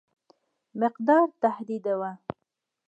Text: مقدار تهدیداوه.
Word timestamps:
مقدار 0.81 1.27
تهدیداوه. 1.41 2.11